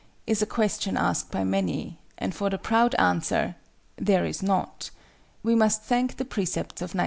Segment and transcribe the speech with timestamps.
[0.25, 3.55] is a question asked by many; and for the proud answer,
[3.97, 4.89] "There is not,"
[5.43, 6.99] we must thank the Precepts of Knighthood.